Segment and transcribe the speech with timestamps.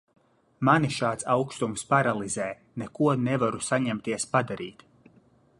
[0.67, 2.49] Mani šāds aukstums paralizē,
[2.85, 4.87] neko nevaru saņemties padarīt.